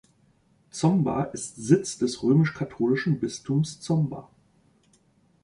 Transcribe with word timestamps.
Zomba 0.71 1.25
ist 1.25 1.57
Sitz 1.57 1.99
des 1.99 2.23
römisch-katholischen 2.23 3.19
Bistums 3.19 3.79
Zomba. 3.81 4.31